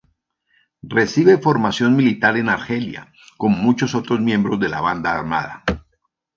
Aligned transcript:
Recibe 0.97 1.37
formación 1.37 1.95
militar 1.95 2.35
en 2.35 2.49
Argelia, 2.49 3.13
como 3.37 3.57
muchos 3.57 3.93
otros 3.93 4.19
miembros 4.19 4.59
de 4.59 4.67
la 4.69 4.81
banda 4.81 5.13
armada. 5.13 5.63